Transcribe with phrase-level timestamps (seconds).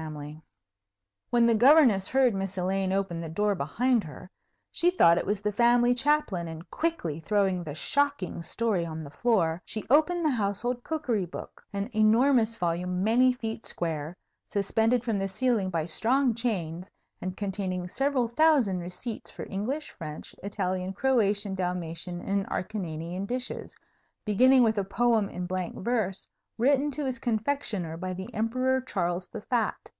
[0.00, 0.42] [Illustration:
[1.30, 1.60] MISTLETOE; CONSVLTETH YE COOKYNGE BOOKE] When the
[1.94, 4.30] Governess heard Miss Elaine open the door behind her,
[4.72, 9.10] she thought it was the family Chaplain, and, quickly throwing the shocking story on the
[9.10, 14.16] floor, she opened the household cookery book, an enormous volume many feet square,
[14.50, 16.86] suspended from the ceiling by strong chains,
[17.20, 23.76] and containing several thousand receipts for English, French, Italian, Croatian, Dalmatian, and Acarnanian dishes,
[24.24, 26.26] beginning with a poem in blank verse
[26.58, 29.90] written to his confectioner by the Emperor Charles the Fat.